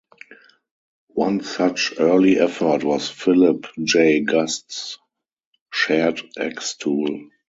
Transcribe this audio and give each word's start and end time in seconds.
One 1.13 1.41
such 1.43 1.93
early 1.99 2.39
effort 2.39 2.83
was 2.83 3.07
Philip 3.07 3.67
J. 3.83 4.21
Gust's 4.21 4.97
SharedX 5.71 6.75
tool. 6.79 7.29